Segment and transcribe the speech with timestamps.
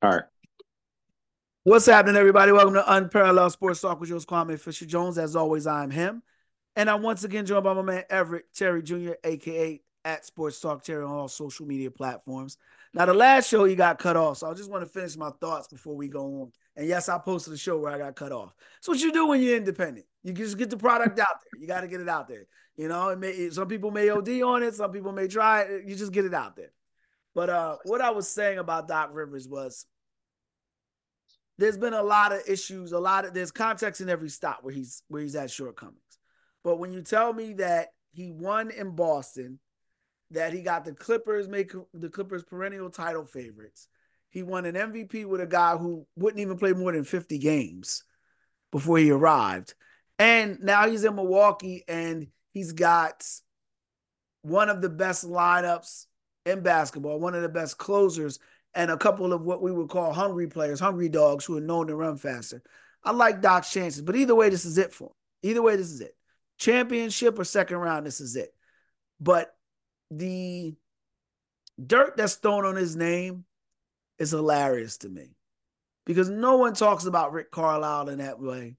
[0.00, 0.22] All right.
[1.64, 2.52] What's happening, everybody?
[2.52, 5.18] Welcome to Unparalleled Sports Talk with yours, Kwame Fisher Jones.
[5.18, 6.22] As always, I'm him.
[6.76, 10.84] And I'm once again joined by my man Everett Terry Jr., aka at Sports Talk
[10.84, 12.58] Terry on all social media platforms.
[12.94, 15.30] Now, the last show you got cut off, so I just want to finish my
[15.40, 16.52] thoughts before we go on.
[16.76, 18.54] And yes, I posted a show where I got cut off.
[18.76, 20.06] That's what you do when you're independent.
[20.22, 21.60] You just get the product out there.
[21.60, 22.46] You got to get it out there.
[22.76, 25.88] You know, may, some people may OD on it, some people may try it.
[25.88, 26.70] You just get it out there.
[27.34, 29.86] But uh, what I was saying about Doc Rivers was
[31.58, 34.72] there's been a lot of issues, a lot of there's context in every stop where
[34.72, 35.98] he's where he's at shortcomings.
[36.64, 39.58] But when you tell me that he won in Boston,
[40.30, 43.88] that he got the Clippers make the Clippers perennial title favorites,
[44.30, 48.04] he won an MVP with a guy who wouldn't even play more than 50 games
[48.70, 49.74] before he arrived.
[50.18, 53.24] And now he's in Milwaukee and he's got
[54.42, 56.06] one of the best lineups
[56.48, 58.38] in basketball, one of the best closers
[58.74, 61.86] and a couple of what we would call hungry players, hungry dogs who are known
[61.86, 62.62] to run faster.
[63.04, 65.50] I like Doc's chances, but either way, this is it for him.
[65.50, 66.16] Either way, this is it.
[66.58, 68.54] Championship or second round, this is it.
[69.20, 69.54] But
[70.10, 70.74] the
[71.84, 73.44] dirt that's thrown on his name
[74.18, 75.36] is hilarious to me
[76.04, 78.76] because no one talks about Rick Carlisle in that way.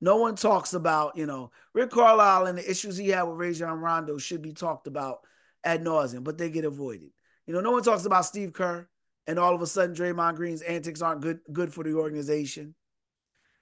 [0.00, 3.80] No one talks about, you know, Rick Carlisle and the issues he had with Rajon
[3.80, 5.20] Rondo should be talked about
[5.64, 7.10] ad nauseum, but they get avoided.
[7.46, 8.88] You know, no one talks about Steve Kerr
[9.26, 12.74] and all of a sudden Draymond Green's antics aren't good good for the organization.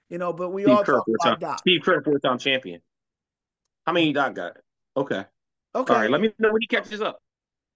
[0.09, 1.59] You know, but we Steve all Kerr, talk about Doc.
[1.59, 2.81] Steve Kerr, four time champion.
[3.85, 4.57] How many Doc got?
[4.95, 5.25] Okay.
[5.75, 5.93] Okay.
[5.93, 6.09] All right.
[6.09, 7.21] Let me know when he catches up.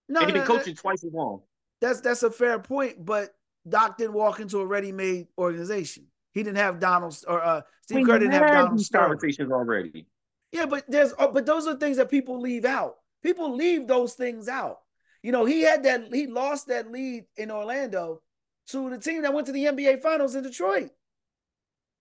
[0.08, 1.42] No, and he been no, coaching that, twice as long.
[1.82, 3.36] That's that's a fair point, but
[3.68, 6.06] Doc didn't walk into a ready-made organization.
[6.34, 10.06] He didn't have Donald or uh, Steve Kerr didn't have Donald these conversations already.
[10.54, 12.96] Yeah, but there's uh, but those are things that people leave out.
[13.24, 14.80] People leave those things out.
[15.22, 18.22] You know, he had that, he lost that lead in Orlando
[18.68, 20.90] to the team that went to the NBA Finals in Detroit,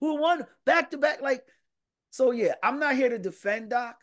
[0.01, 1.21] who won back to back.
[1.21, 1.43] Like,
[2.11, 3.97] so yeah, I'm not here to defend Doc.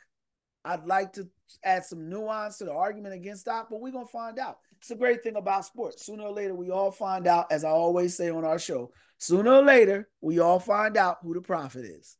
[0.63, 1.27] I'd like to
[1.63, 4.57] add some nuance to the argument against Doc, but we're gonna find out.
[4.79, 6.05] It's a great thing about sports.
[6.05, 9.51] Sooner or later, we all find out, as I always say on our show, sooner
[9.51, 12.15] or later, we all find out who the prophet is.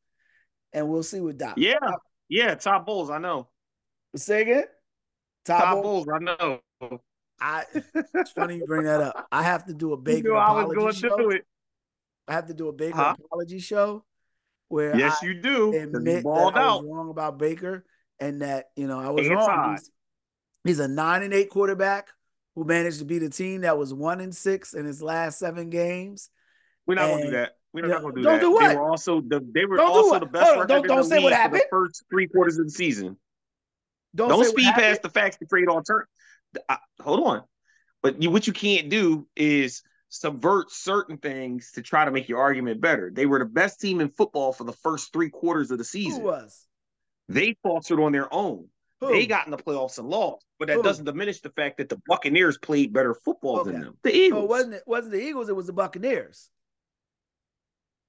[0.73, 1.55] And we'll see with Doc.
[1.57, 1.75] Yeah.
[2.29, 3.47] Yeah, Todd Bowles, I know.
[4.15, 4.65] Say again?
[5.47, 6.59] Top, Todd Bowles, I know.
[7.39, 7.63] I
[8.13, 9.27] it's funny you bring that up.
[9.31, 11.31] I have to do a Baker apology show.
[12.27, 13.15] I have to do a Baker huh?
[13.17, 14.03] apology show
[14.67, 15.73] where yes, I you do.
[15.73, 16.57] Admit that out.
[16.57, 17.85] I was wrong about Baker
[18.19, 19.71] and that you know I was wrong.
[19.71, 19.91] He's,
[20.65, 22.09] he's, a nine and eight quarterback
[22.55, 25.69] who managed to beat a team that was one and six in his last seven
[25.69, 26.29] games.
[26.85, 27.51] We're not and, gonna do that.
[27.71, 28.41] We're not gonna do don't that.
[28.41, 28.67] Do what?
[28.67, 31.31] They were also the they were don't also the best record don't, don't say what
[31.31, 31.61] happened.
[31.61, 33.17] the first three quarters of the season.
[34.15, 36.07] Don't, don't speed past the facts to trade alternate.
[36.69, 37.43] I, hold on,
[38.01, 42.39] but you, what you can't do is subvert certain things to try to make your
[42.39, 43.11] argument better.
[43.13, 46.21] They were the best team in football for the first three quarters of the season.
[46.21, 46.65] Who was?
[47.29, 48.67] They faltered on their own.
[49.01, 49.09] Who?
[49.09, 50.83] They got in the playoffs and lost, but that Who?
[50.83, 53.71] doesn't diminish the fact that the Buccaneers played better football okay.
[53.71, 53.97] than them.
[54.03, 54.41] The Eagles.
[54.41, 56.49] So it wasn't it wasn't the Eagles, it was the Buccaneers.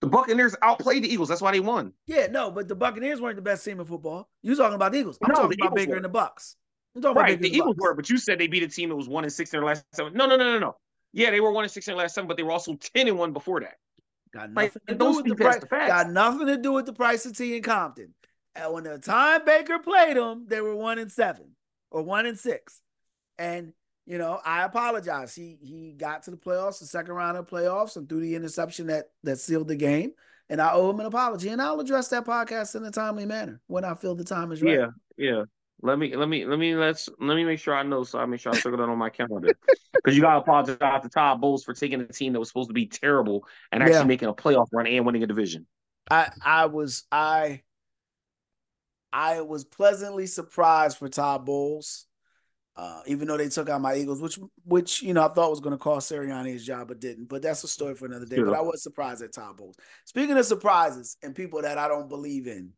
[0.01, 1.29] The Buccaneers outplayed the Eagles.
[1.29, 1.93] That's why they won.
[2.07, 4.29] Yeah, no, but the Buccaneers weren't the best team in football.
[4.43, 5.19] You talking about the Eagles?
[5.23, 5.97] I'm no, talking about Baker were.
[5.97, 6.57] and the Bucks.
[6.95, 8.91] I'm talking right, about the, the Eagles were, but you said they beat a team
[8.91, 10.15] that was one and six in their last seven.
[10.15, 10.77] No, no, no, no, no.
[11.13, 13.09] Yeah, they were one and six in their last seven, but they were also ten
[13.09, 13.75] and one before that.
[14.33, 15.89] Got nothing like, to do with the price.
[15.89, 18.15] Got nothing to do with the price of tea in Compton.
[18.55, 21.57] And when the time Baker played them, they were one and seven
[21.91, 22.81] or one and six.
[23.39, 23.73] And
[24.09, 25.35] you know, I apologize.
[25.35, 28.87] He he got to the playoffs, the second round of playoffs, and threw the interception
[28.87, 30.13] that that sealed the game.
[30.49, 33.61] And I owe him an apology, and I'll address that podcast in a timely manner
[33.67, 34.79] when I feel the time is right.
[34.79, 34.87] Yeah,
[35.19, 35.43] yeah.
[35.83, 38.25] Let me let me let me let's let me make sure I know so I
[38.25, 39.53] make sure I circle that on my calendar.
[39.95, 42.75] Because you gotta apologize to Todd Bowles for taking a team that was supposed to
[42.75, 44.05] be terrible and actually yeah.
[44.05, 45.67] making a playoff run and winning a division.
[46.11, 47.63] I I was I
[49.13, 52.08] I was pleasantly surprised for Todd Bowles.
[52.79, 55.59] Uh, even though they took out my Eagles, which which you know I thought was
[55.59, 57.29] going to cost Sirianni his job, but didn't.
[57.29, 58.41] But that's a story for another day.
[58.41, 59.75] But I was surprised at Todd Bowles.
[60.05, 62.71] Speaking of surprises and people that I don't believe in,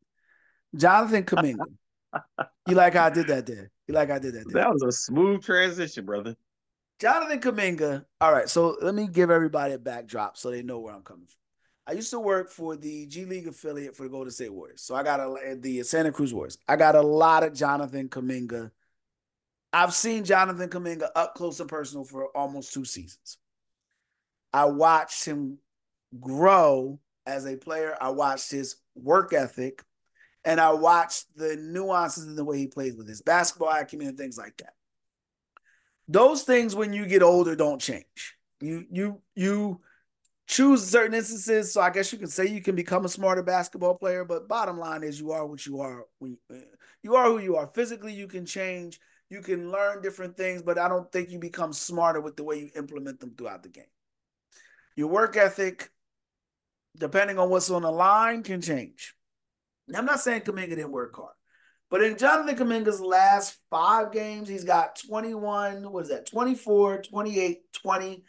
[0.74, 1.66] Jonathan Kuminga.
[2.66, 3.70] you like how I did that there?
[3.86, 4.62] You like how I did that there?
[4.62, 6.34] That was a smooth transition, brother.
[6.98, 8.06] Jonathan Kuminga.
[8.22, 11.26] All right, so let me give everybody a backdrop so they know where I'm coming
[11.26, 11.36] from.
[11.86, 14.94] I used to work for the G League affiliate for the Golden State Warriors, so
[14.94, 16.56] I got a the Santa Cruz Warriors.
[16.66, 18.70] I got a lot of Jonathan Kuminga
[19.72, 23.38] I've seen Jonathan Kuminga up close and personal for almost two seasons.
[24.52, 25.58] I watched him
[26.20, 27.96] grow as a player.
[28.00, 29.84] I watched his work ethic,
[30.44, 34.18] and I watched the nuances in the way he plays with his basketball acumen and
[34.18, 34.74] things like that.
[36.08, 38.36] Those things, when you get older, don't change.
[38.60, 39.80] You you you
[40.48, 41.72] choose certain instances.
[41.72, 44.78] So I guess you can say you can become a smarter basketball player, but bottom
[44.78, 46.06] line is you are what you are.
[46.20, 46.56] You, uh,
[47.04, 47.68] you are who you are.
[47.68, 48.98] Physically, you can change.
[49.30, 52.58] You can learn different things, but I don't think you become smarter with the way
[52.58, 53.84] you implement them throughout the game.
[54.96, 55.88] Your work ethic,
[56.98, 59.14] depending on what's on the line, can change.
[59.86, 61.34] Now, I'm not saying Kuminga didn't work hard,
[61.90, 67.72] but in Jonathan Kuminga's last five games, he's got 21, what is that, 24, 28,
[67.72, 68.24] 20,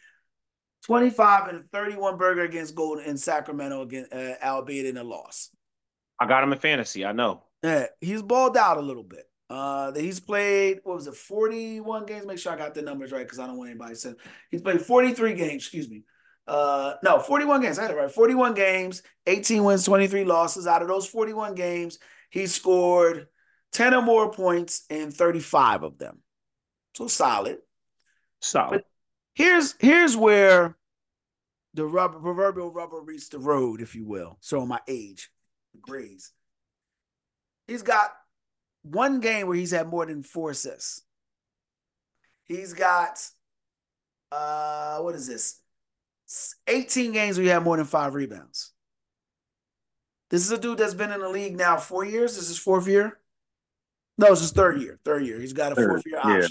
[0.83, 5.50] 25 and 31 burger against Golden in Sacramento, again, uh, albeit in a loss.
[6.19, 7.06] I got him in fantasy.
[7.06, 7.44] I know.
[7.63, 9.25] Yeah, he's balled out a little bit.
[9.51, 12.25] Uh, he's played what was it, 41 games?
[12.25, 14.13] Make sure I got the numbers right because I don't want anybody to say
[14.50, 15.63] he's played 43 games.
[15.63, 16.03] Excuse me.
[16.48, 17.77] Uh, no, 41 games.
[17.77, 18.09] I had it right.
[18.09, 20.68] 41 games, 18 wins, 23 losses.
[20.68, 22.00] Out of those 41 games,
[22.30, 23.27] he scored
[23.74, 26.19] 10 or more points in 35 of them.
[26.95, 27.57] So solid.
[28.39, 28.71] Solid.
[28.71, 28.86] But
[29.33, 30.77] Here's here's where
[31.74, 34.38] the rubber proverbial rubber meets the road, if you will.
[34.42, 35.30] So my age,
[35.81, 36.31] grades.
[37.68, 38.12] He's got
[38.83, 41.03] one game where he's had more than four assists.
[42.43, 43.25] He's got
[44.31, 45.59] uh what is this?
[46.67, 48.71] 18 games where he had more than five rebounds.
[50.29, 52.37] This is a dude that's been in the league now four years.
[52.37, 53.19] This is fourth year.
[54.17, 54.99] No, it's his third year.
[55.03, 55.39] Third year.
[55.39, 56.41] He's got a fourth year option.
[56.41, 56.47] Yeah.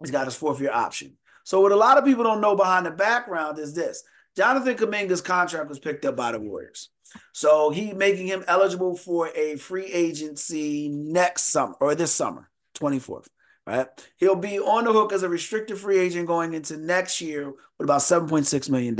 [0.00, 1.16] He's got his fourth year option.
[1.44, 4.04] So what a lot of people don't know behind the background is this.
[4.36, 6.90] Jonathan Kuminga's contract was picked up by the Warriors.
[7.32, 13.26] So he making him eligible for a free agency next summer or this summer, 24th.
[13.64, 13.86] Right.
[14.16, 17.84] He'll be on the hook as a restricted free agent going into next year with
[17.84, 18.98] about $7.6 million.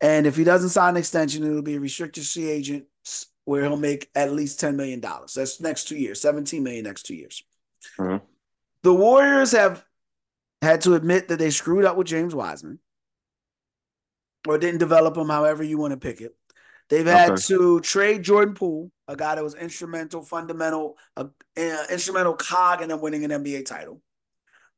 [0.00, 2.86] And if he doesn't sign an extension, it'll be a restricted free agent
[3.44, 5.00] where he'll make at least $10 million.
[5.00, 7.42] That's next two years, 17 million next two years.
[7.98, 8.24] Mm-hmm.
[8.82, 9.84] The Warriors have
[10.62, 12.78] had to admit that they screwed up with James Wiseman
[14.48, 16.34] or didn't develop him however you want to pick it.
[16.90, 17.42] They've had okay.
[17.48, 21.26] to trade Jordan Poole, a guy that was instrumental, fundamental, uh,
[21.56, 24.02] uh, instrumental cog in them winning an NBA title.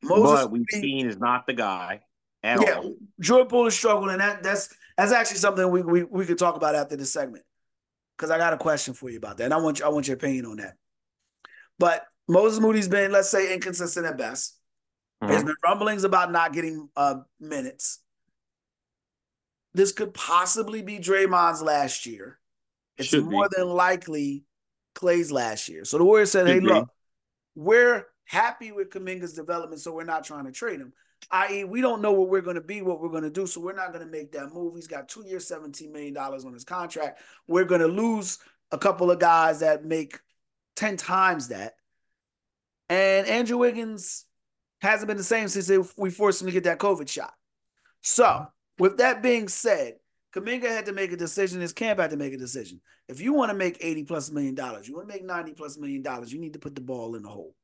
[0.03, 2.01] Moses but we've seen is not the guy
[2.43, 2.97] at yeah, all.
[3.19, 4.69] Jordan Poole is struggling, and that, that's
[4.99, 7.45] that's actually something we we, we could talk about after this segment
[8.19, 10.07] because I got a question for you about that, and I want you, I want
[10.07, 10.75] your opinion on that.
[11.79, 14.59] But Moses Moody's been, let's say, inconsistent at best.
[15.23, 15.33] Mm-hmm.
[15.33, 18.02] There's been rumblings about not getting uh, minutes.
[19.75, 22.39] This could possibly be Draymond's last year.
[22.99, 23.57] It's Should more be.
[23.57, 24.45] than likely
[24.95, 25.85] Clay's last year.
[25.85, 26.67] So the Warriors said, Should "Hey, be.
[26.67, 26.89] look,
[27.55, 30.93] we're happy with Kuminga's development, so we're not trying to trade him.
[31.31, 33.61] I.e., we don't know what we're going to be, what we're going to do, so
[33.61, 34.75] we're not going to make that move.
[34.75, 37.21] He's got two years, seventeen million dollars on his contract.
[37.47, 38.39] We're going to lose
[38.73, 40.19] a couple of guys that make
[40.75, 41.75] ten times that,
[42.89, 44.27] and Andrew Wiggins
[44.81, 47.35] hasn't been the same since we forced him to get that COVID shot.
[48.01, 48.45] So, mm-hmm.
[48.83, 49.95] With that being said,
[50.35, 51.61] Kuminga had to make a decision.
[51.61, 52.81] His camp had to make a decision.
[53.09, 55.79] If you want to make 80 plus million dollars, you want to make 90 plus
[55.79, 57.55] million dollars, you need to put the ball in the hole.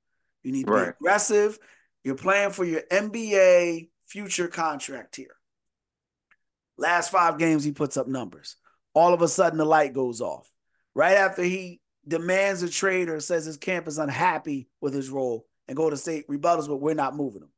[0.44, 0.84] You need to right.
[0.84, 1.58] be aggressive.
[2.04, 5.34] You're playing for your NBA future contract here.
[6.76, 8.54] Last five games, he puts up numbers.
[8.94, 10.48] All of a sudden, the light goes off.
[10.94, 15.46] Right after he demands a trade or says his camp is unhappy with his role,
[15.66, 17.50] and go to state rebuttals, but we're not moving them.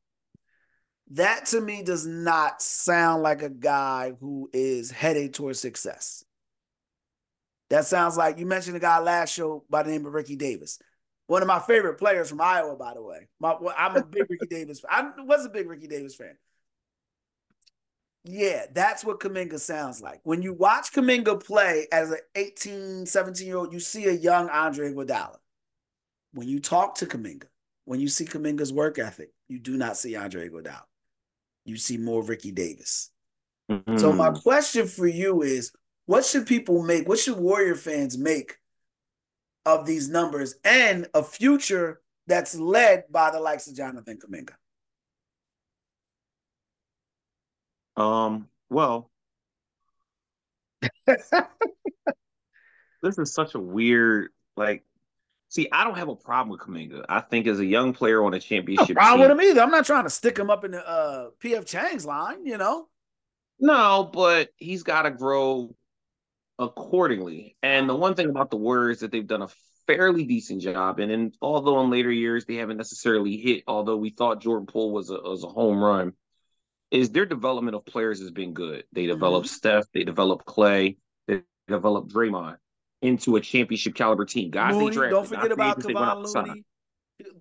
[1.15, 6.23] That to me does not sound like a guy who is headed towards success.
[7.69, 10.79] That sounds like you mentioned a guy last show by the name of Ricky Davis.
[11.27, 13.27] One of my favorite players from Iowa, by the way.
[13.39, 14.81] My, I'm a big Ricky Davis.
[14.89, 16.37] I was a big Ricky Davis fan.
[18.23, 20.21] Yeah, that's what Kuminga sounds like.
[20.23, 24.49] When you watch Kuminga play as an 18, 17 year old, you see a young
[24.49, 25.37] Andre Iguodala.
[26.33, 27.47] When you talk to Kuminga,
[27.83, 30.83] when you see Kuminga's work ethic, you do not see Andre Iguodala.
[31.65, 33.11] You see more Ricky Davis.
[33.69, 33.97] Mm-hmm.
[33.97, 35.71] So my question for you is,
[36.05, 37.07] what should people make?
[37.07, 38.57] What should Warrior fans make
[39.65, 44.53] of these numbers and a future that's led by the likes of Jonathan Kuminga?
[48.01, 48.47] Um.
[48.69, 49.11] Well,
[53.01, 54.83] this is such a weird like
[55.51, 57.03] See, I don't have a problem with Kuminga.
[57.09, 59.61] I think as a young player on a championship, no problem team, with him either.
[59.61, 62.87] I'm not trying to stick him up in the uh, PF Chang's line, you know.
[63.59, 65.75] No, but he's got to grow
[66.57, 67.57] accordingly.
[67.61, 69.49] And the one thing about the Warriors that they've done a
[69.87, 74.11] fairly decent job, and in, although in later years they haven't necessarily hit, although we
[74.11, 76.13] thought Jordan Poole was a was a home run,
[76.91, 78.85] is their development of players has been good.
[78.93, 79.55] They developed mm-hmm.
[79.55, 80.95] Steph, they developed Clay,
[81.27, 82.55] they developed Draymond
[83.01, 84.51] into a championship caliber team.
[84.51, 85.11] Guys, Looney, they drafted.
[85.11, 86.63] Don't forget about Kevon Looney.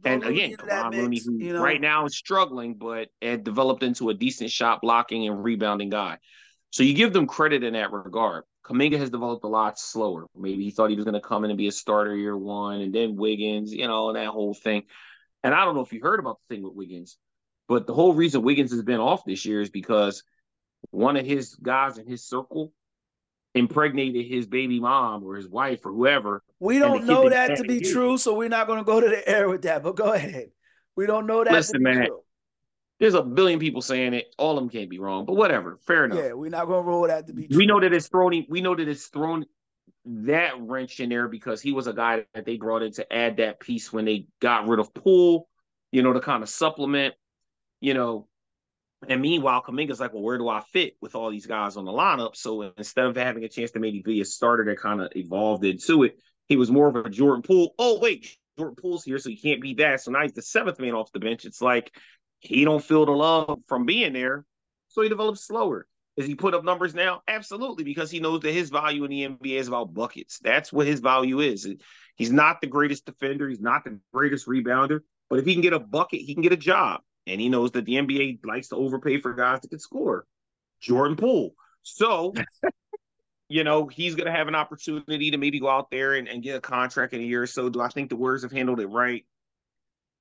[0.04, 1.62] And again, Kevon Looney, who you know?
[1.62, 6.18] right now is struggling, but had developed into a decent shot blocking and rebounding guy.
[6.70, 8.44] So you give them credit in that regard.
[8.64, 10.26] Kuminga has developed a lot slower.
[10.36, 12.80] Maybe he thought he was going to come in and be a starter year one,
[12.80, 14.84] and then Wiggins, you know, and that whole thing.
[15.42, 17.16] And I don't know if you heard about the thing with Wiggins,
[17.68, 20.22] but the whole reason Wiggins has been off this year is because
[20.90, 22.72] one of his guys in his circle
[23.54, 26.42] impregnated his baby mom or his wife or whoever.
[26.58, 29.28] We don't know that to be true, so we're not going to go to the
[29.28, 29.82] air with that.
[29.82, 30.50] But go ahead.
[30.96, 31.52] We don't know that.
[31.52, 32.06] Listen, man.
[32.06, 32.20] True.
[32.98, 34.34] There's a billion people saying it.
[34.36, 35.78] All of them can't be wrong, but whatever.
[35.86, 36.18] Fair enough.
[36.18, 37.56] Yeah, we're not going to roll that to be true.
[37.56, 38.44] We know that it's thrown.
[38.48, 39.46] We know that it's thrown
[40.04, 43.38] that wrench in there because he was a guy that they brought in to add
[43.38, 45.48] that piece when they got rid of Poole.
[45.92, 47.14] you know, to kind of supplement,
[47.80, 48.26] you know.
[49.08, 51.92] And meanwhile, Kuminga's like, well, where do I fit with all these guys on the
[51.92, 52.36] lineup?
[52.36, 55.64] So instead of having a chance to maybe be a starter that kind of evolved
[55.64, 57.74] into it, he was more of a Jordan Poole.
[57.78, 60.02] Oh, wait, Jordan Poole's here, so he can't be that.
[60.02, 61.44] So now he's the seventh man off the bench.
[61.46, 61.96] It's like
[62.40, 64.44] he don't feel the love from being there,
[64.88, 65.86] so he develops slower.
[66.16, 67.22] Does he put up numbers now?
[67.26, 70.38] Absolutely, because he knows that his value in the NBA is about buckets.
[70.40, 71.66] That's what his value is.
[72.16, 73.48] He's not the greatest defender.
[73.48, 75.00] He's not the greatest rebounder.
[75.30, 77.00] But if he can get a bucket, he can get a job.
[77.26, 80.26] And he knows that the NBA likes to overpay for guys that can score.
[80.80, 81.54] Jordan Poole.
[81.82, 82.34] So,
[83.48, 86.42] you know, he's going to have an opportunity to maybe go out there and, and
[86.42, 87.68] get a contract in a year or so.
[87.68, 89.24] Do I think the Warriors have handled it right?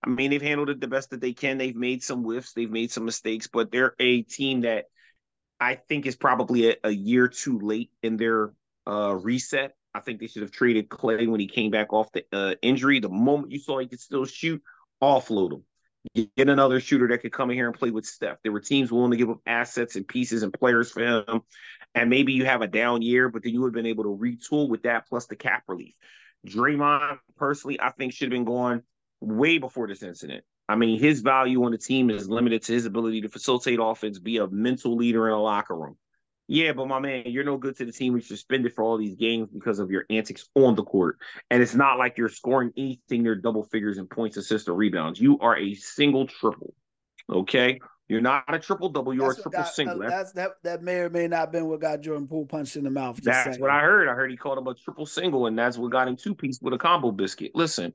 [0.03, 1.57] I mean, they've handled it the best that they can.
[1.57, 4.85] They've made some whiffs, they've made some mistakes, but they're a team that
[5.59, 8.53] I think is probably a, a year too late in their
[8.87, 9.73] uh, reset.
[9.93, 12.99] I think they should have traded Clay when he came back off the uh, injury.
[12.99, 14.61] The moment you saw he could still shoot,
[15.01, 15.63] offload him.
[16.15, 18.37] Get another shooter that could come in here and play with Steph.
[18.41, 21.41] There were teams willing to give up assets and pieces and players for him.
[21.93, 24.17] And maybe you have a down year, but then you would have been able to
[24.17, 25.93] retool with that plus the cap relief.
[26.47, 28.83] Draymond, personally, I think should have been gone
[29.19, 30.43] way before this incident.
[30.69, 34.19] I mean, his value on the team is limited to his ability to facilitate offense,
[34.19, 35.97] be a mental leader in a locker room.
[36.51, 38.13] Yeah, but my man, you're no good to the team.
[38.13, 41.19] We suspended for all these games because of your antics on the court.
[41.51, 45.21] And it's not like you're scoring anything near double figures in points, assists, or rebounds.
[45.21, 46.73] You are a single triple.
[47.31, 47.79] Okay.
[48.07, 49.13] You're not a triple double.
[49.13, 49.99] You're that's a triple got, single.
[49.99, 52.83] That's, that that may or may not have been what got Jordan Poole punched in
[52.83, 53.17] the mouth.
[53.21, 53.61] That's saying.
[53.61, 54.09] what I heard.
[54.09, 56.57] I heard he called him a triple single, and that's what got him two piece
[56.59, 57.51] with a combo biscuit.
[57.53, 57.93] Listen,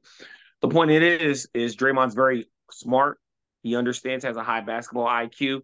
[0.60, 3.18] the point it is is Draymond's very smart.
[3.64, 5.62] He understands, has a high basketball IQ,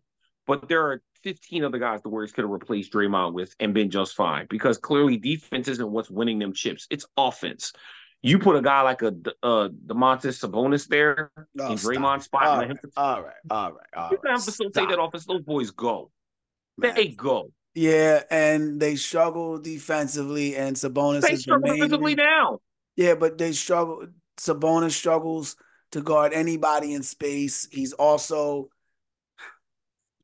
[0.48, 3.90] but there are 15 other guys the Warriors could have replaced Draymond with and been
[3.90, 6.86] just fine because clearly defense isn't what's winning them chips.
[6.90, 7.72] It's offense.
[8.22, 12.46] You put a guy like a uh, Domantas Sabonis there oh, in Draymond's spot.
[12.46, 14.12] All right, all right, all right, all right.
[14.12, 15.24] You can facilitate that offense.
[15.24, 16.10] Those boys go.
[16.76, 16.94] Man.
[16.94, 17.50] They go.
[17.74, 22.58] Yeah, and they struggle defensively, and Sabonis they struggle defensively now.
[22.96, 24.06] Yeah, but they struggle.
[24.36, 25.56] Sabonis struggles
[25.92, 27.68] to guard anybody in space.
[27.70, 28.68] He's also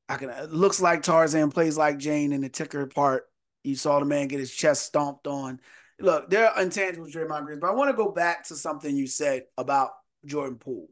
[0.09, 3.29] I can looks like Tarzan, plays like Jane in the ticker part.
[3.65, 5.61] You saw the man get his chest stomped on.
[5.99, 9.07] Look, there are intangibles, Draymond Green, but I want to go back to something you
[9.07, 9.91] said about
[10.25, 10.91] Jordan Poole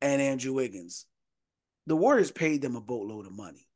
[0.00, 1.04] and Andrew Wiggins.
[1.86, 3.66] The Warriors paid them a boatload of money.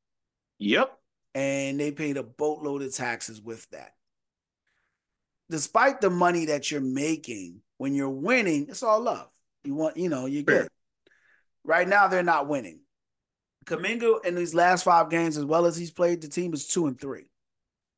[0.58, 0.96] Yep.
[1.34, 3.94] And they paid a boatload of taxes with that.
[5.50, 9.28] Despite the money that you're making, when you're winning, it's all love.
[9.64, 10.68] You want, you know, you're good.
[11.64, 12.80] Right now, they're not winning.
[13.64, 16.86] Kuminga in these last five games, as well as he's played, the team is two
[16.86, 17.26] and three.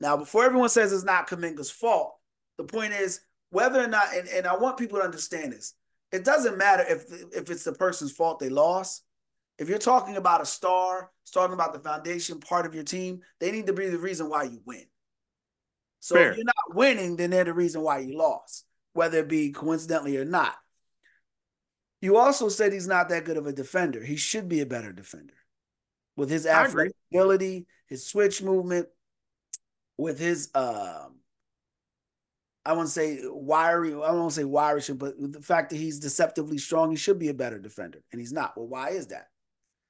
[0.00, 2.16] Now, before everyone says it's not Kuminga's fault,
[2.58, 5.74] the point is whether or not, and, and I want people to understand this.
[6.12, 7.04] It doesn't matter if
[7.34, 9.02] if it's the person's fault they lost.
[9.58, 13.20] If you're talking about a star, it's talking about the foundation part of your team,
[13.40, 14.84] they need to be the reason why you win.
[16.00, 16.30] So Fair.
[16.30, 20.16] if you're not winning, then they're the reason why you lost, whether it be coincidentally
[20.16, 20.54] or not.
[22.00, 24.04] You also said he's not that good of a defender.
[24.04, 25.34] He should be a better defender
[26.16, 28.88] with his athletic ability, his switch movement,
[29.96, 31.14] with his um
[32.66, 36.56] I want to say wiry, I to say wirish, but the fact that he's deceptively
[36.56, 38.02] strong, he should be a better defender.
[38.10, 38.56] And he's not.
[38.56, 39.28] Well, why is that?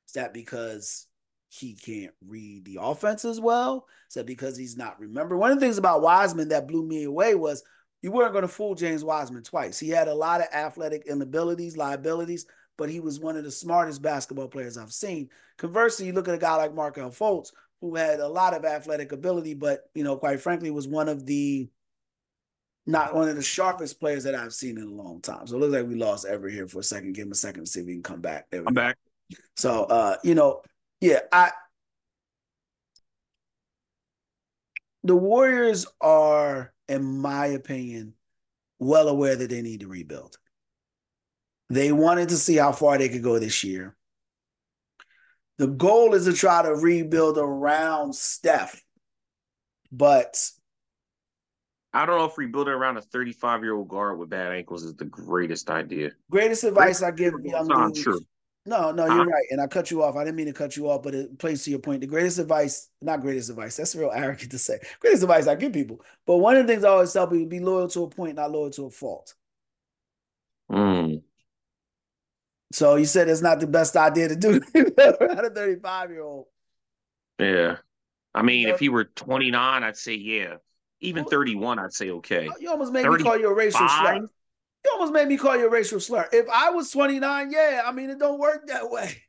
[0.09, 1.07] Is that because
[1.49, 3.87] he can't read the offense as well?
[4.09, 5.37] Is that because he's not remember?
[5.37, 7.63] One of the things about Wiseman that blew me away was
[8.03, 9.79] you weren't going to fool James Wiseman twice.
[9.79, 12.45] He had a lot of athletic inabilities, liabilities,
[12.77, 15.29] but he was one of the smartest basketball players I've seen.
[15.59, 19.13] Conversely, you look at a guy like Markelle Fultz, who had a lot of athletic
[19.13, 21.69] ability, but you know, quite frankly, was one of the
[22.87, 25.47] not one of the sharpest players that I've seen in a long time.
[25.47, 27.15] So it looks like we lost Everett here for a second.
[27.15, 28.51] Give him a second to see if we can come back.
[28.51, 28.75] There I'm go.
[28.75, 28.99] back.
[29.57, 30.61] So uh, you know,
[31.01, 31.53] yeah, I
[35.05, 38.15] the Warriors are, in my opinion,
[38.79, 40.39] well aware that they need to rebuild.
[41.71, 43.97] They wanted to see how far they could go this year.
[45.59, 48.83] The goal is to try to rebuild around Steph
[49.93, 50.37] But
[51.93, 54.95] I don't know if rebuilding around a 35 year old guard with bad ankles is
[54.97, 56.11] the greatest idea.
[56.31, 57.69] Greatest advice I give young dudes.
[57.69, 58.21] Not true.
[58.67, 59.45] No, no, you're right.
[59.51, 60.17] And I cut you off.
[60.17, 62.01] I didn't mean to cut you off, but it plays to your point.
[62.01, 64.79] The greatest advice, not greatest advice, that's real arrogant to say.
[65.01, 66.01] Greatest advice I give people.
[66.27, 68.51] But one of the things I always tell people be loyal to a point, not
[68.51, 69.35] loyal to a fault.
[70.71, 71.23] Mm.
[72.75, 76.47] So you said it's not the best idea to do at a 35 year old.
[77.39, 77.77] Yeah.
[78.35, 80.57] I mean, you know, if he were 29, I'd say yeah.
[81.01, 82.49] Even 31, I'd say okay.
[82.59, 83.19] You almost made 35?
[83.19, 84.15] me call you a racial slur.
[84.17, 86.29] You almost made me call you a racial slur.
[86.33, 89.23] If I was 29, yeah, I mean, it don't work that way.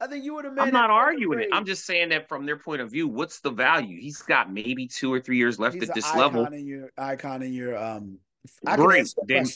[0.00, 1.48] I think you would have made I'm not arguing it.
[1.52, 4.00] I'm just saying that from their point of view, what's the value?
[4.00, 6.46] He's got maybe two or three years left He's at this level.
[6.46, 8.18] In your icon in your um
[8.66, 9.12] I Great.
[9.26, 9.46] Then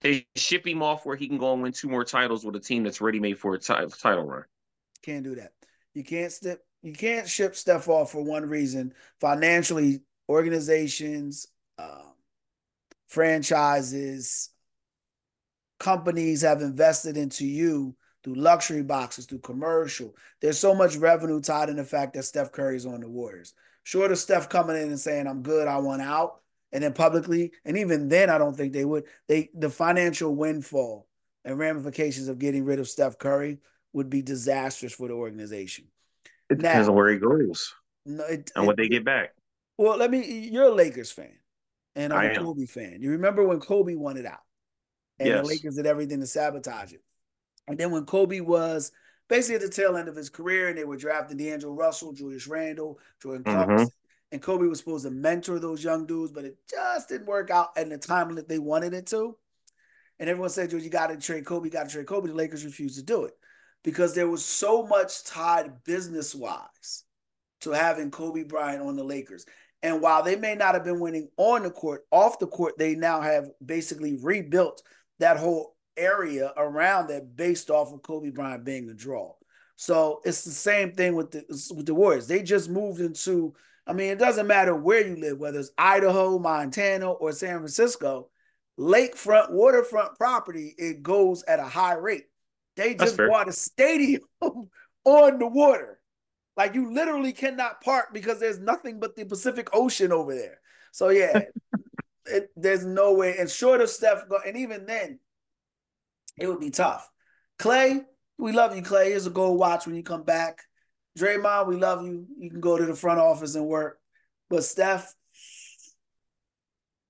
[0.00, 2.60] they ship him off where he can go and win two more titles with a
[2.60, 4.44] team that's ready made for a t- title run.
[5.02, 5.52] Can't do that.
[5.94, 8.94] You can't step you can't ship Steph off for one reason.
[9.20, 11.46] Financially, organizations,
[11.78, 12.14] um,
[13.06, 14.50] franchises,
[15.78, 20.14] companies have invested into you through luxury boxes, through commercial.
[20.40, 23.54] There's so much revenue tied in the fact that Steph Curry's on the Warriors.
[23.82, 26.40] Short of Steph coming in and saying, I'm good, I want out,
[26.72, 29.04] and then publicly, and even then, I don't think they would.
[29.28, 31.08] They the financial windfall
[31.44, 33.58] and ramifications of getting rid of Steph Curry
[33.92, 35.86] would be disastrous for the organization.
[36.48, 37.74] It depends on where he goes
[38.06, 39.34] no, it, and what they get back.
[39.78, 40.48] Well, let me.
[40.50, 41.38] You're a Lakers fan,
[41.94, 42.44] and I'm I a am.
[42.44, 42.98] Kobe fan.
[43.00, 44.40] You remember when Kobe won it out,
[45.18, 45.42] and yes.
[45.42, 47.02] the Lakers did everything to sabotage it.
[47.68, 48.92] And then when Kobe was
[49.28, 52.46] basically at the tail end of his career, and they were drafting D'Angelo Russell, Julius
[52.46, 53.84] Randle, Jordan mm-hmm.
[54.32, 57.70] And Kobe was supposed to mentor those young dudes, but it just didn't work out
[57.76, 59.36] in the time that they wanted it to.
[60.18, 62.64] And everyone said, "You got to trade Kobe, you got to trade Kobe." The Lakers
[62.64, 63.34] refused to do it
[63.82, 67.04] because there was so much tied business wise
[67.62, 69.46] to having Kobe Bryant on the Lakers.
[69.82, 72.94] And while they may not have been winning on the court, off the court, they
[72.94, 74.82] now have basically rebuilt
[75.20, 79.32] that whole area around that based off of Kobe Bryant being a draw.
[79.76, 82.28] So it's the same thing with the with the Warriors.
[82.28, 83.54] They just moved into.
[83.86, 88.30] I mean, it doesn't matter where you live, whether it's Idaho, Montana, or San Francisco.
[88.78, 92.24] Lakefront, waterfront property, it goes at a high rate.
[92.76, 96.00] They just bought a stadium on the water.
[96.56, 100.60] Like you literally cannot park because there's nothing but the Pacific Ocean over there.
[100.92, 101.42] So yeah,
[102.26, 103.36] it, there's no way.
[103.38, 105.18] And short of Steph, and even then,
[106.38, 107.08] it would be tough.
[107.58, 108.00] Clay,
[108.38, 109.10] we love you, Clay.
[109.10, 110.62] Here's a gold watch when you come back.
[111.18, 112.26] Draymond, we love you.
[112.38, 113.98] You can go to the front office and work.
[114.48, 115.14] But Steph,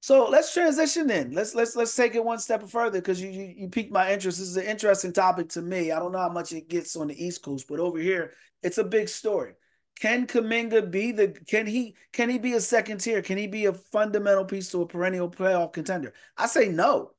[0.00, 1.32] so let's transition then.
[1.32, 4.38] Let's let's let's take it one step further because you, you you piqued my interest.
[4.38, 5.92] This is an interesting topic to me.
[5.92, 8.32] I don't know how much it gets on the East Coast, but over here
[8.62, 9.52] it's a big story.
[10.00, 13.20] Can Kuminga be the can he can he be a second tier?
[13.20, 16.14] Can he be a fundamental piece to a perennial playoff contender?
[16.36, 17.12] I say no.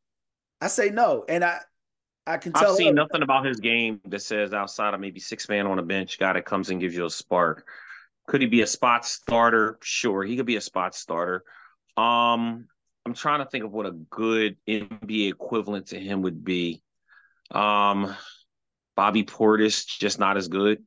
[0.59, 1.23] I say no.
[1.29, 1.59] And I
[2.31, 5.49] I can tell I've seen nothing about his game that says outside of maybe six
[5.49, 7.67] man on a bench, guy that comes and gives you a spark.
[8.27, 9.77] Could he be a spot starter?
[9.81, 11.43] Sure, he could be a spot starter.
[11.97, 12.67] Um,
[13.05, 16.81] I'm trying to think of what a good NBA equivalent to him would be.
[17.51, 18.15] Um,
[18.95, 20.83] Bobby Portis, just not as good.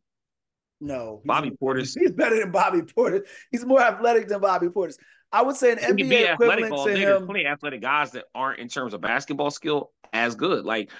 [0.80, 1.96] No, Bobby Portis.
[2.00, 3.22] He's better than Bobby Portis.
[3.50, 4.96] He's more athletic than Bobby Portis.
[5.32, 7.00] I would say an he NBA equivalent to him.
[7.00, 10.64] There's plenty of athletic guys that aren't in terms of basketball skill as good.
[10.64, 10.90] Like,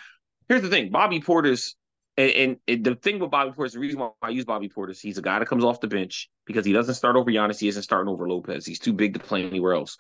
[0.49, 1.75] here's the thing: Bobby Portis,
[2.17, 5.01] and, and, and, the thing with Bobby Portis, the reason why I use Bobby Portis,
[5.01, 7.59] he's a guy that comes off the bench because he doesn't start over Giannis.
[7.59, 8.65] He isn't starting over Lopez.
[8.67, 9.97] He's too big to play anywhere else.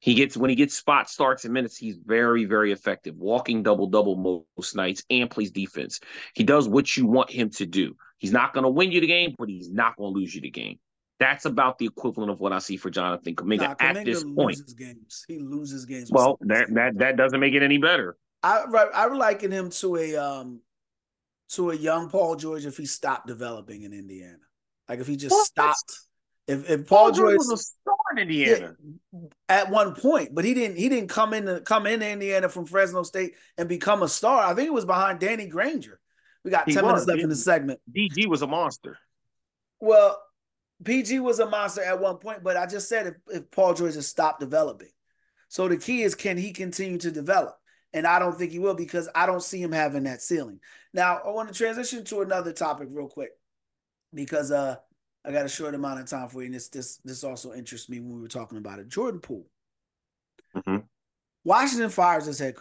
[0.00, 3.88] He gets when he gets spot starts and minutes, he's very, very effective, walking double
[3.88, 6.00] double most nights and plays defense.
[6.34, 7.96] He does what you want him to do.
[8.18, 10.40] He's not going to win you the game, but he's not going to lose you
[10.40, 10.78] the game.
[11.18, 14.60] That's about the equivalent of what I see for Jonathan Kuminga nah, at this point.
[14.76, 15.24] Games.
[15.26, 16.12] He loses games.
[16.12, 18.16] Well, that, that that doesn't make it any better.
[18.42, 20.60] I I liken him to a um
[21.50, 24.38] to a young Paul George if he stopped developing in Indiana.
[24.88, 25.92] Like if he just stopped
[26.48, 28.74] if, if Paul, Paul George was a star in Indiana
[29.50, 33.02] at one point, but he didn't he didn't come in come into Indiana from Fresno
[33.02, 34.42] State and become a star.
[34.42, 36.00] I think it was behind Danny Granger.
[36.44, 36.90] We got he 10 was.
[36.90, 37.80] minutes left in the segment.
[37.94, 38.98] DG was a monster.
[39.80, 40.18] Well,
[40.84, 43.94] PG was a monster at one point, but I just said if, if Paul George
[43.94, 44.88] has stopped developing.
[45.48, 47.58] So the key is can he continue to develop?
[47.92, 50.60] And I don't think he will because I don't see him having that ceiling.
[50.92, 53.30] Now, I want to transition to another topic real quick
[54.12, 54.76] because uh
[55.24, 57.88] I got a short amount of time for you, and this this this also interests
[57.88, 58.88] me when we were talking about it.
[58.88, 59.46] Jordan Poole.
[60.56, 60.78] Mm-hmm.
[61.44, 62.54] Washington fires his head.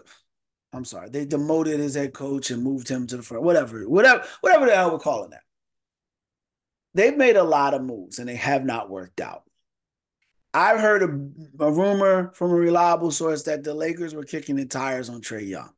[0.74, 3.44] I'm sorry, they demoted his head coach and moved him to the front.
[3.44, 5.44] Whatever, whatever, whatever the hell we're calling that.
[6.94, 9.44] They've made a lot of moves and they have not worked out.
[10.58, 14.66] I've heard a, a, rumor from a reliable source that the Lakers were kicking the
[14.66, 15.70] tires on Trae Young,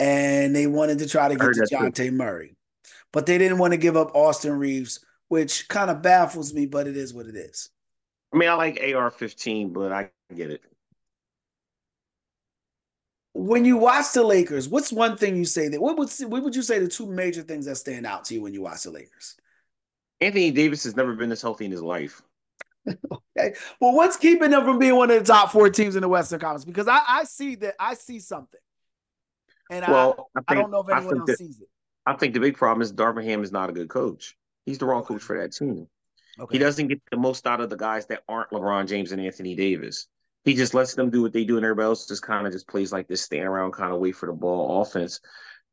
[0.00, 2.56] and they wanted to try to get to Dejounte Murray,
[3.12, 6.66] but they didn't want to give up Austin Reaves, which kind of baffles me.
[6.66, 7.70] But it is what it is.
[8.32, 10.62] I mean, I like AR-15, but I get it.
[13.34, 16.56] When you watch the Lakers, what's one thing you say that what would what would
[16.56, 18.90] you say the two major things that stand out to you when you watch the
[18.90, 19.36] Lakers?
[20.20, 22.20] Anthony Davis has never been this healthy in his life.
[23.38, 23.54] okay.
[23.80, 26.40] Well, what's keeping them from being one of the top four teams in the Western
[26.40, 26.64] Conference?
[26.64, 28.60] Because I, I see that I see something.
[29.70, 31.68] And well, I, I, think, I don't know if anyone else that, sees it.
[32.06, 34.36] I think the big problem is Darvin Ham is not a good coach.
[34.64, 35.88] He's the wrong coach for that team.
[36.38, 36.56] Okay.
[36.56, 39.54] He doesn't get the most out of the guys that aren't LeBron James and Anthony
[39.54, 40.06] Davis.
[40.44, 42.68] He just lets them do what they do, and everybody else just kind of just
[42.68, 45.20] plays like this, stand around, kind of wait for the ball offense.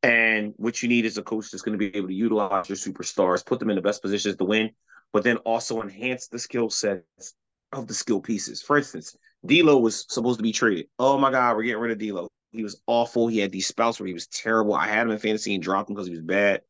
[0.02, 2.76] And what you need is a coach that's going to be able to utilize your
[2.76, 4.72] superstars, put them in the best positions to win,
[5.14, 7.36] but then also enhance the skill sets
[7.72, 8.62] of the skill pieces.
[8.62, 10.88] For instance, D'Lo was supposed to be traded.
[11.00, 12.28] Oh my God, we're getting rid of D'Lo.
[12.52, 13.28] He was awful.
[13.28, 14.74] He had these spouts where he was terrible.
[14.74, 16.62] I had him in fantasy and dropped him because he was bad.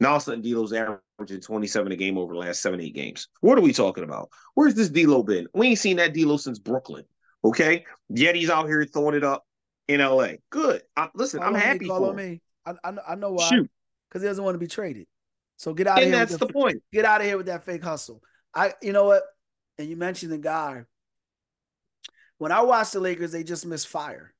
[0.00, 2.94] Now all of a sudden, D'Lo's averaging 27 a game over the last seven, eight
[2.94, 3.28] games.
[3.40, 4.30] What are we talking about?
[4.54, 5.46] Where's this D'Lo been?
[5.54, 7.04] We ain't seen that D'Lo since Brooklyn.
[7.44, 9.46] Okay, yet he's out here throwing it up
[9.86, 10.32] in LA.
[10.50, 10.82] Good.
[10.96, 12.40] I, listen, call I'm happy me, for me.
[12.66, 12.74] I,
[13.06, 13.48] I, know why.
[13.48, 13.70] Shoot,
[14.08, 15.06] because he doesn't want to be traded.
[15.56, 16.18] So get out and of here.
[16.18, 16.82] That's the, the point.
[16.92, 18.22] Get out of here with that fake hustle.
[18.54, 19.22] I, you know what?
[19.78, 20.84] And you mentioned the guy.
[22.38, 24.34] When I watch the Lakers, they just miss fire.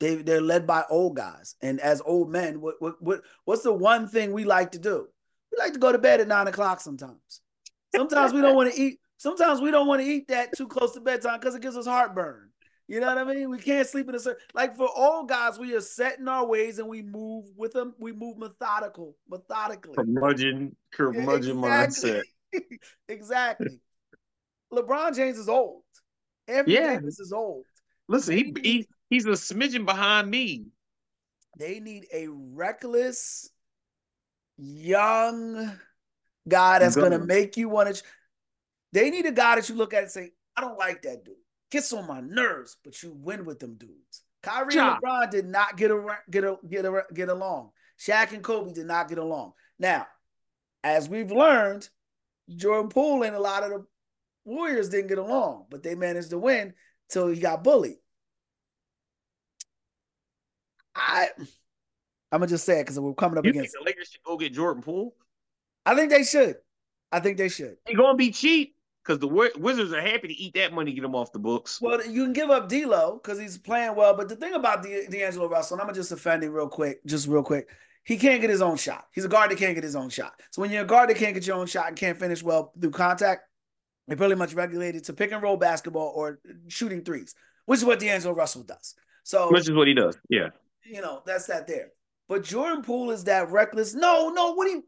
[0.00, 3.72] They they're led by old guys, and as old men, what what what what's the
[3.72, 5.06] one thing we like to do?
[5.50, 7.40] We like to go to bed at nine o'clock sometimes.
[7.94, 8.98] Sometimes we don't want to eat.
[9.18, 11.86] Sometimes we don't want to eat that too close to bedtime because it gives us
[11.86, 12.51] heartburn.
[12.92, 13.48] You know what I mean?
[13.48, 16.46] We can't sleep in a certain like for old guys, we are set in our
[16.46, 17.94] ways and we move with them.
[17.98, 19.94] We move methodical, methodically.
[19.94, 22.10] Curmudgeon, curmudgeon exactly.
[22.10, 22.22] mindset.
[23.08, 23.80] exactly.
[24.70, 25.82] LeBron James is old.
[26.46, 26.98] Anthony yeah.
[26.98, 27.64] Davis is old.
[28.08, 30.64] Listen, he, he He's a smidgen behind me.
[31.58, 33.50] They need a reckless,
[34.56, 35.78] young
[36.48, 38.02] guy that's going to make you want to.
[38.92, 41.34] They need a guy that you look at and say, I don't like that dude.
[41.72, 44.24] Gets on my nerves, but you win with them dudes.
[44.42, 44.92] Kyrie ja.
[44.92, 47.70] and LeBron did not get a, get a, get a, get along.
[47.98, 49.54] Shaq and Kobe did not get along.
[49.78, 50.06] Now,
[50.84, 51.88] as we've learned,
[52.54, 53.86] Jordan Poole and a lot of the
[54.44, 56.74] Warriors didn't get along, but they managed to win
[57.08, 57.96] till he got bullied.
[60.94, 63.72] I I'm gonna just say it because we're coming up you against.
[63.72, 65.14] the Lakers should go get Jordan Poole.
[65.86, 66.56] I think they should.
[67.10, 67.78] I think they should.
[67.86, 71.14] Ain't gonna be cheap because the Wizards are happy to eat that money, get him
[71.14, 71.80] off the books.
[71.80, 75.06] Well, you can give up D'Lo because he's playing well, but the thing about D-
[75.10, 77.68] D'Angelo Russell, and I'm gonna just offend him real quick, just real quick.
[78.04, 79.06] He can't get his own shot.
[79.12, 80.40] He's a guard that can't get his own shot.
[80.50, 82.72] So when you're a guard that can't get your own shot and can't finish well
[82.80, 83.42] through contact,
[84.08, 87.34] you're pretty much regulated to pick and roll basketball or shooting threes,
[87.66, 88.94] which is what D'Angelo Russell does.
[89.22, 90.16] So which is what he does.
[90.28, 90.48] Yeah
[90.84, 91.88] you know, that's that there.
[92.28, 93.94] But Jordan Poole is that reckless.
[93.94, 94.84] No, no, what do you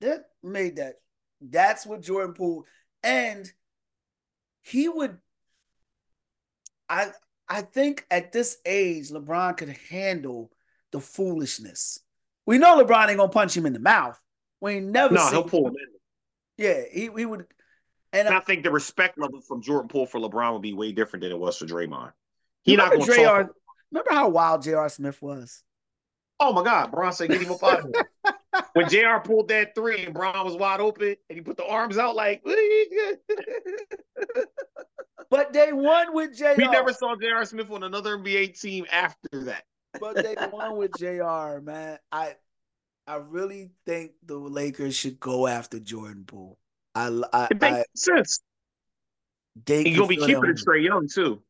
[0.00, 0.94] that made that?
[1.40, 2.66] That's what Jordan Poole
[3.02, 3.50] and
[4.60, 5.18] he would
[6.88, 7.10] I
[7.48, 10.50] I think at this age LeBron could handle
[10.92, 12.00] the foolishness.
[12.46, 14.20] We know LeBron ain't gonna punch him in the mouth.
[14.60, 16.64] We never No, he'll pull him in.
[16.64, 17.46] Yeah, he, he would
[18.12, 20.72] and, and I, I, think the respect level from Jordan Poole for LeBron would be
[20.72, 22.12] way different than it was for Draymond.
[22.62, 23.50] He not to talk.
[23.90, 24.88] Remember how wild J.R.
[24.88, 25.62] Smith was?
[26.40, 27.92] Oh my God, Bron said get him of here.
[28.78, 29.20] when J.R.
[29.20, 32.44] pulled that three and Bron was wide open and he put the arms out like
[35.30, 36.54] But they won with J.R.
[36.56, 37.44] We never saw J.R.
[37.44, 39.64] Smith on another NBA team after that.
[40.00, 41.60] but they won with J.R.
[41.60, 42.36] Man, I
[43.06, 46.56] I really think the Lakers should go after Jordan Poole.
[46.94, 48.40] I, I it makes I, sense.
[49.66, 51.42] They He's gonna be cheaper than Trae Young too.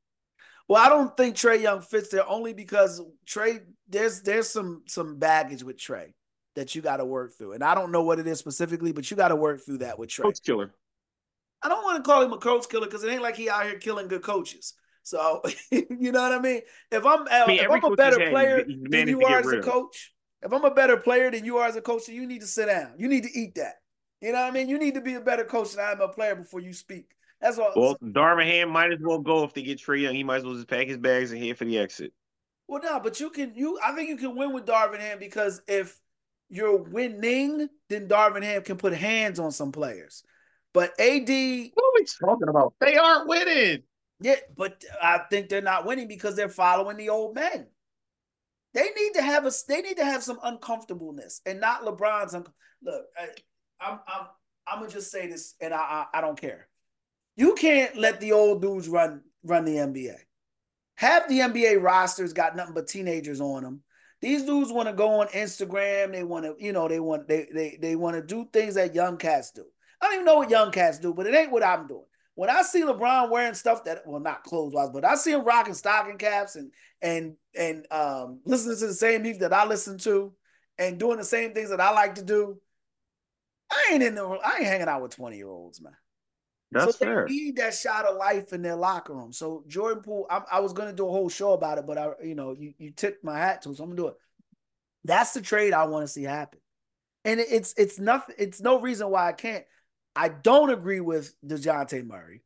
[0.66, 5.18] Well, I don't think Trae Young fits there only because Trae there's there's some some
[5.18, 6.14] baggage with Trae
[6.58, 9.10] that you got to work through, and I don't know what it is specifically, but
[9.10, 10.24] you got to work through that with Trae.
[10.24, 10.74] Coach killer.
[11.62, 13.64] I don't want to call him a coach killer because it ain't like he out
[13.64, 14.74] here killing good coaches.
[15.02, 16.62] So you know what I mean.
[16.90, 20.12] If I'm I mean, if I'm a better player than you are as a coach,
[20.42, 22.66] if I'm a better player than you are as a coach, you need to sit
[22.66, 22.94] down.
[22.98, 23.74] You need to eat that.
[24.20, 24.68] You know what I mean?
[24.68, 27.14] You need to be a better coach than I am a player before you speak.
[27.40, 27.72] That's all.
[27.76, 30.14] Well, Darvin Ham might as well go if they get Trae Young.
[30.14, 32.12] He might as well just pack his bags and head for the exit.
[32.66, 33.54] Well, no, but you can.
[33.54, 35.98] You, I think you can win with Darvin Ham because if
[36.48, 40.22] you're winning, then Darvin Ham can put hands on some players.
[40.72, 42.74] But AD, what are we talking about?
[42.80, 43.82] They aren't winning.
[44.20, 47.66] Yeah, but I think they're not winning because they're following the old men.
[48.74, 49.52] They need to have a.
[49.66, 52.34] They need to have some uncomfortableness and not LeBron's.
[52.34, 52.46] Un-
[52.82, 53.28] Look, I,
[53.80, 54.00] I'm.
[54.06, 54.26] I'm.
[54.66, 56.06] I'm gonna just say this, and I, I.
[56.14, 56.68] I don't care.
[57.36, 60.16] You can't let the old dudes run run the NBA.
[60.96, 63.82] Half the NBA rosters got nothing but teenagers on them.
[64.20, 66.12] These dudes want to go on Instagram.
[66.12, 68.94] They want to, you know, they want they they they want to do things that
[68.94, 69.64] young cats do.
[70.00, 72.04] I don't even know what young cats do, but it ain't what I'm doing.
[72.34, 75.44] When I see LeBron wearing stuff that, well, not clothes wise, but I see him
[75.44, 76.70] rocking stocking caps and
[77.02, 80.32] and and um, listening to the same music that I listen to,
[80.78, 82.60] and doing the same things that I like to do.
[83.70, 84.24] I ain't in the.
[84.24, 85.94] I ain't hanging out with twenty year olds, man.
[86.70, 87.26] That's so fair.
[87.26, 89.32] They need that shot of life in their locker room.
[89.32, 91.96] So Jordan Poole, I, I was going to do a whole show about it, but
[91.96, 94.16] I, you know, you you tipped my hat to, so I'm gonna do it.
[95.04, 96.60] That's the trade I want to see happen,
[97.24, 98.34] and it's it's nothing.
[98.38, 99.64] It's no reason why I can't.
[100.14, 102.42] I don't agree with Dejounte Murray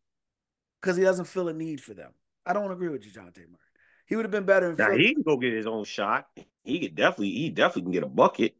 [0.80, 2.12] because he doesn't feel a need for them.
[2.44, 3.58] I don't agree with Dejounte Murray.
[4.06, 4.70] He would have been better.
[4.70, 4.98] In now Philly.
[4.98, 6.26] he can go get his own shot.
[6.64, 8.54] He could definitely, he definitely can get a bucket,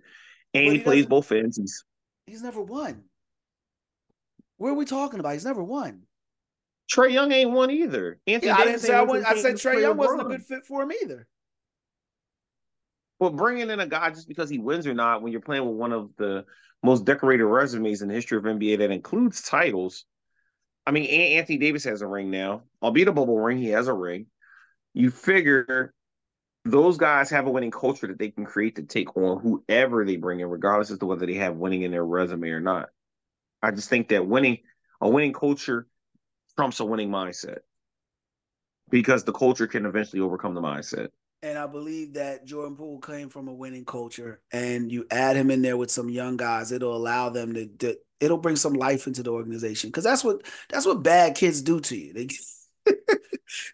[0.55, 1.85] and he, he plays both ends.
[2.27, 3.05] He's never won.
[4.63, 5.33] What are we talking about?
[5.33, 6.03] He's never won.
[6.89, 8.21] Trae Young ain't won either.
[8.29, 10.65] Anthony yeah, I didn't say I, went, I said Trae Young wasn't a good fit
[10.65, 11.27] for him either.
[13.19, 15.75] Well, bringing in a guy just because he wins or not, when you're playing with
[15.75, 16.45] one of the
[16.81, 20.05] most decorated resumes in the history of NBA that includes titles.
[20.87, 23.59] I mean, Anthony Davis has a ring now, albeit a bubble ring.
[23.59, 24.27] He has a ring.
[24.95, 25.93] You figure
[26.65, 30.19] those guys have a winning culture that they can create to take on whoever they
[30.19, 32.91] bring in, regardless as to whether they have winning in their resume or not.
[33.63, 34.59] I just think that winning
[35.01, 35.87] a winning culture
[36.57, 37.59] trumps a winning mindset
[38.91, 41.09] because the culture can eventually overcome the mindset.
[41.43, 45.51] And I believe that Jordan Poole came from a winning culture, and you add him
[45.51, 49.09] in there with some young guys, it'll allow them to, to it'll bring some life
[49.09, 52.13] into the organization because that's what that's what bad kids do to you.
[52.13, 52.29] They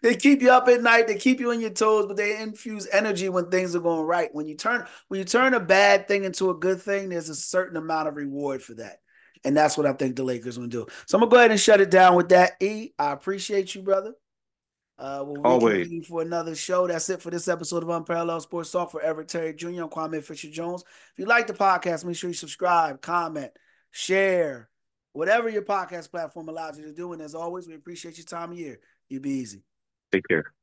[0.01, 2.87] they keep you up at night, they keep you on your toes, but they infuse
[2.91, 4.33] energy when things are going right.
[4.33, 7.35] When you turn when you turn a bad thing into a good thing, there's a
[7.35, 8.99] certain amount of reward for that.
[9.43, 10.85] And that's what I think the Lakers will do.
[11.05, 12.53] So I'm gonna go ahead and shut it down with that.
[12.61, 14.13] E, I appreciate you, brother.
[14.99, 16.07] Uh, we'll Always.
[16.07, 16.85] for another show.
[16.85, 19.83] That's it for this episode of Unparalleled Sports Talk for Everett Terry Jr.
[19.83, 20.83] I'm Kwame Fisher Jones.
[21.13, 23.53] If you like the podcast, make sure you subscribe, comment,
[23.91, 24.69] share,
[25.13, 27.13] whatever your podcast platform allows you to do.
[27.13, 28.79] And as always, we appreciate your time of year.
[29.07, 29.63] You be easy.
[30.11, 30.53] Take care.